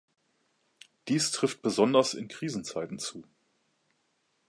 Dies 1.09 1.29
trifft 1.29 1.61
besonders 1.61 2.15
in 2.15 2.27
Krisenzeiten 2.27 2.97
zu. 2.97 3.23